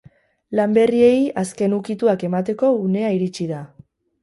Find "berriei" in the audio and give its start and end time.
0.77-1.19